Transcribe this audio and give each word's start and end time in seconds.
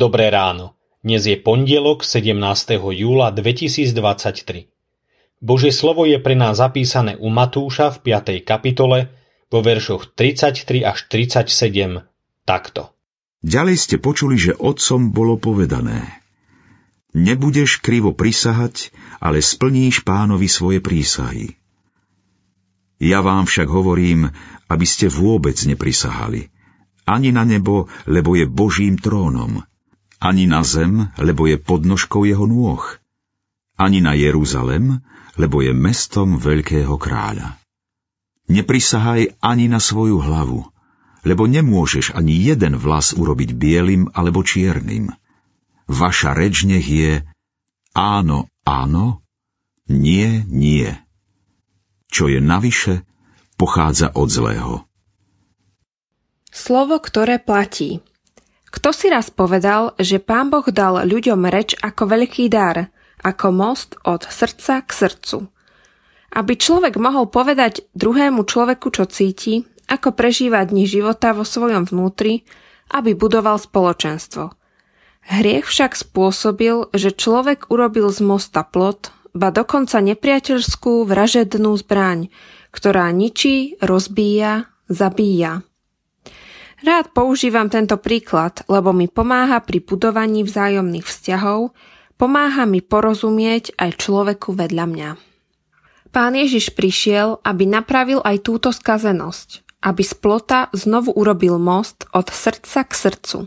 Dobré 0.00 0.32
ráno. 0.32 0.80
Dnes 1.04 1.28
je 1.28 1.36
pondelok 1.36 2.08
17. 2.08 2.32
júla 2.80 3.28
2023. 3.36 4.72
Božie 5.44 5.76
slovo 5.76 6.08
je 6.08 6.16
pre 6.16 6.32
nás 6.32 6.56
zapísané 6.56 7.20
u 7.20 7.28
Matúša 7.28 7.92
v 7.92 8.08
5. 8.08 8.40
kapitole 8.40 9.12
vo 9.52 9.60
veršoch 9.60 10.16
33 10.16 10.88
až 10.88 11.04
37 11.04 12.00
takto. 12.48 12.96
Ďalej 13.44 13.76
ste 13.76 13.96
počuli, 14.00 14.40
že 14.40 14.56
otcom 14.56 15.12
bolo 15.12 15.36
povedané 15.36 16.00
Nebudeš 17.12 17.84
krivo 17.84 18.16
prisahať, 18.16 18.96
ale 19.20 19.44
splníš 19.44 20.00
pánovi 20.00 20.48
svoje 20.48 20.80
prísahy. 20.80 21.60
Ja 23.04 23.20
vám 23.20 23.44
však 23.44 23.68
hovorím, 23.68 24.32
aby 24.64 24.86
ste 24.88 25.12
vôbec 25.12 25.60
neprisahali– 25.60 26.48
ani 27.10 27.34
na 27.34 27.42
nebo, 27.42 27.90
lebo 28.06 28.38
je 28.38 28.46
Božím 28.46 28.94
trónom, 28.94 29.66
ani 30.20 30.44
na 30.44 30.60
zem, 30.60 31.08
lebo 31.16 31.48
je 31.48 31.56
podnožkou 31.56 32.28
jeho 32.28 32.44
nôh, 32.44 32.84
ani 33.80 34.04
na 34.04 34.12
Jeruzalem, 34.12 35.00
lebo 35.40 35.64
je 35.64 35.72
mestom 35.72 36.36
veľkého 36.36 36.92
kráľa. 37.00 37.56
Neprisahaj 38.52 39.40
ani 39.40 39.72
na 39.72 39.80
svoju 39.80 40.20
hlavu, 40.20 40.68
lebo 41.24 41.48
nemôžeš 41.48 42.12
ani 42.12 42.36
jeden 42.36 42.76
vlas 42.76 43.16
urobiť 43.16 43.56
bielým 43.56 44.12
alebo 44.12 44.44
čiernym. 44.44 45.08
Vaša 45.88 46.36
reč 46.36 46.68
nech 46.68 46.84
je 46.84 47.24
áno, 47.96 48.46
áno, 48.68 49.24
nie, 49.90 50.44
nie. 50.46 50.92
Čo 52.10 52.30
je 52.30 52.38
navyše, 52.38 53.02
pochádza 53.58 54.12
od 54.14 54.28
zlého. 54.30 54.74
Slovo, 56.50 56.98
ktoré 56.98 57.38
platí. 57.38 58.02
Kto 58.70 58.94
si 58.94 59.10
raz 59.10 59.34
povedal, 59.34 59.98
že 59.98 60.22
pán 60.22 60.48
Boh 60.48 60.66
dal 60.70 61.02
ľuďom 61.02 61.46
reč 61.50 61.74
ako 61.82 62.06
veľký 62.06 62.46
dar, 62.46 62.94
ako 63.20 63.46
most 63.50 63.98
od 64.06 64.24
srdca 64.24 64.86
k 64.86 64.90
srdcu. 64.90 65.38
Aby 66.30 66.54
človek 66.54 66.94
mohol 66.94 67.26
povedať 67.26 67.82
druhému 67.98 68.46
človeku, 68.46 68.94
čo 68.94 69.10
cíti, 69.10 69.66
ako 69.90 70.14
prežíva 70.14 70.62
dni 70.62 70.86
života 70.86 71.34
vo 71.34 71.42
svojom 71.42 71.90
vnútri, 71.90 72.46
aby 72.94 73.18
budoval 73.18 73.58
spoločenstvo. 73.58 74.54
Hriech 75.26 75.66
však 75.66 75.98
spôsobil, 75.98 76.88
že 76.94 77.10
človek 77.10 77.68
urobil 77.68 78.08
z 78.14 78.22
mosta 78.22 78.62
plot, 78.62 79.10
ba 79.34 79.50
dokonca 79.50 79.98
nepriateľskú 79.98 81.06
vražednú 81.06 81.74
zbraň, 81.78 82.30
ktorá 82.70 83.10
ničí, 83.10 83.78
rozbíja, 83.82 84.70
zabíja. 84.86 85.62
Rád 86.80 87.12
používam 87.12 87.68
tento 87.68 88.00
príklad, 88.00 88.64
lebo 88.64 88.96
mi 88.96 89.04
pomáha 89.04 89.60
pri 89.60 89.84
budovaní 89.84 90.40
vzájomných 90.48 91.04
vzťahov, 91.04 91.76
pomáha 92.16 92.64
mi 92.64 92.80
porozumieť 92.80 93.76
aj 93.76 94.00
človeku 94.00 94.56
vedľa 94.56 94.86
mňa. 94.88 95.10
Pán 96.08 96.32
Ježiš 96.40 96.72
prišiel, 96.72 97.44
aby 97.44 97.68
napravil 97.68 98.24
aj 98.24 98.48
túto 98.48 98.72
skazenosť, 98.72 99.60
aby 99.84 100.00
z 100.00 100.14
plota 100.24 100.72
znovu 100.72 101.12
urobil 101.12 101.60
most 101.60 102.08
od 102.16 102.32
srdca 102.32 102.88
k 102.88 102.92
srdcu, 102.96 103.38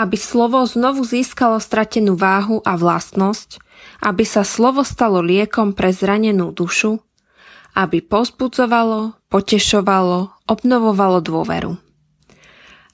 aby 0.00 0.16
slovo 0.16 0.64
znovu 0.64 1.04
získalo 1.04 1.60
stratenú 1.60 2.16
váhu 2.16 2.64
a 2.64 2.72
vlastnosť, 2.80 3.60
aby 4.00 4.24
sa 4.24 4.48
slovo 4.48 4.80
stalo 4.80 5.20
liekom 5.20 5.76
pre 5.76 5.92
zranenú 5.92 6.56
dušu, 6.56 7.04
aby 7.76 8.00
pozbudzovalo, 8.00 9.28
potešovalo, 9.28 10.48
obnovovalo 10.48 11.20
dôveru 11.20 11.89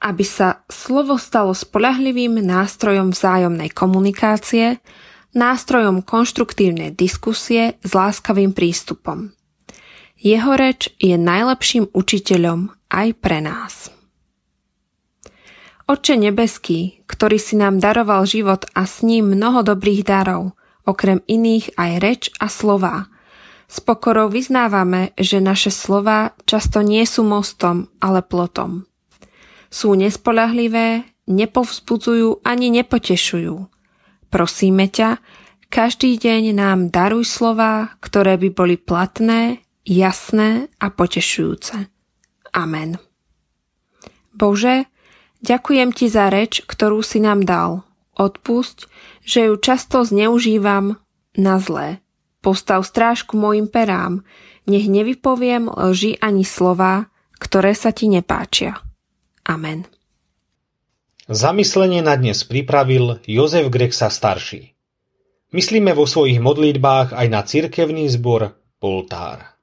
aby 0.00 0.24
sa 0.24 0.64
slovo 0.72 1.20
stalo 1.20 1.52
spolahlivým 1.52 2.40
nástrojom 2.40 3.12
vzájomnej 3.12 3.68
komunikácie, 3.68 4.80
nástrojom 5.36 6.00
konštruktívnej 6.00 6.96
diskusie 6.96 7.76
s 7.84 7.90
láskavým 7.92 8.56
prístupom. 8.56 9.30
Jeho 10.20 10.52
reč 10.56 10.92
je 10.96 11.16
najlepším 11.16 11.92
učiteľom 11.92 12.72
aj 12.92 13.08
pre 13.20 13.38
nás. 13.44 13.92
Oče 15.88 16.16
nebeský, 16.16 17.02
ktorý 17.04 17.36
si 17.36 17.56
nám 17.60 17.82
daroval 17.82 18.24
život 18.24 18.64
a 18.72 18.84
s 18.84 19.04
ním 19.04 19.36
mnoho 19.36 19.64
dobrých 19.64 20.06
darov, 20.06 20.56
okrem 20.86 21.20
iných 21.28 21.76
aj 21.76 21.90
reč 22.00 22.22
a 22.40 22.48
slova, 22.48 23.10
s 23.70 23.78
pokorou 23.78 24.26
vyznávame, 24.26 25.14
že 25.14 25.38
naše 25.38 25.70
slova 25.70 26.34
často 26.42 26.82
nie 26.82 27.06
sú 27.06 27.22
mostom, 27.22 27.86
ale 28.02 28.18
plotom 28.18 28.89
sú 29.70 29.94
nespolahlivé, 29.94 31.06
nepovzbudzujú 31.30 32.42
ani 32.42 32.74
nepotešujú. 32.74 33.56
Prosíme 34.28 34.90
ťa, 34.90 35.22
každý 35.70 36.18
deň 36.18 36.50
nám 36.58 36.78
daruj 36.90 37.30
slova, 37.30 37.94
ktoré 38.02 38.34
by 38.34 38.50
boli 38.50 38.74
platné, 38.74 39.62
jasné 39.86 40.66
a 40.82 40.90
potešujúce. 40.90 41.86
Amen. 42.50 42.98
Bože, 44.34 44.90
ďakujem 45.46 45.94
Ti 45.94 46.06
za 46.10 46.26
reč, 46.26 46.66
ktorú 46.66 47.06
si 47.06 47.22
nám 47.22 47.46
dal. 47.46 47.86
Odpusť, 48.18 48.90
že 49.22 49.46
ju 49.46 49.54
často 49.62 50.02
zneužívam 50.02 50.98
na 51.38 51.56
zlé. 51.62 52.02
Postav 52.42 52.82
strážku 52.82 53.38
mojim 53.38 53.70
perám, 53.70 54.26
nech 54.66 54.90
nevypoviem 54.90 55.70
lži 55.70 56.18
ani 56.18 56.42
slova, 56.42 57.06
ktoré 57.38 57.78
sa 57.78 57.94
Ti 57.94 58.10
nepáčia. 58.10 58.89
Amen. 59.50 59.82
Zamyslenie 61.26 62.06
na 62.06 62.14
dnes 62.14 62.46
pripravil 62.46 63.18
Jozef 63.26 63.66
Grexa 63.66 64.06
starší. 64.06 64.78
Myslíme 65.50 65.90
vo 65.90 66.06
svojich 66.06 66.38
modlitbách 66.38 67.10
aj 67.18 67.26
na 67.26 67.42
cirkevný 67.42 68.06
zbor 68.06 68.54
Poltár. 68.78 69.58